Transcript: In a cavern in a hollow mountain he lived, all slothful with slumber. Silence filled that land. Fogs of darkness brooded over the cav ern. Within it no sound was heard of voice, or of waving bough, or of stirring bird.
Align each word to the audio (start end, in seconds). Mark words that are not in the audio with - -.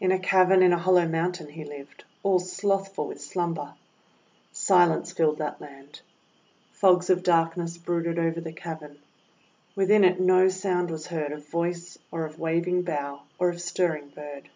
In 0.00 0.12
a 0.12 0.18
cavern 0.18 0.62
in 0.62 0.72
a 0.72 0.78
hollow 0.78 1.06
mountain 1.06 1.50
he 1.50 1.62
lived, 1.62 2.04
all 2.22 2.38
slothful 2.40 3.06
with 3.06 3.20
slumber. 3.20 3.74
Silence 4.50 5.12
filled 5.12 5.36
that 5.36 5.60
land. 5.60 6.00
Fogs 6.72 7.10
of 7.10 7.22
darkness 7.22 7.76
brooded 7.76 8.18
over 8.18 8.40
the 8.40 8.54
cav 8.54 8.80
ern. 8.80 8.98
Within 9.76 10.04
it 10.04 10.18
no 10.18 10.48
sound 10.48 10.90
was 10.90 11.08
heard 11.08 11.32
of 11.32 11.46
voice, 11.46 11.98
or 12.10 12.24
of 12.24 12.38
waving 12.38 12.80
bough, 12.80 13.24
or 13.38 13.50
of 13.50 13.60
stirring 13.60 14.08
bird. 14.08 14.48